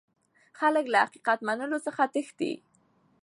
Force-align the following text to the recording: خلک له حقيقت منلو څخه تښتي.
خلک 0.59 0.85
له 0.93 0.97
حقيقت 1.05 1.39
منلو 1.47 1.77
څخه 1.87 2.03
تښتي. 2.13 2.53